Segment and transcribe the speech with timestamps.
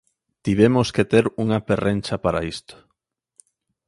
[0.45, 2.75] Tivemos que ter unha perrencha para isto.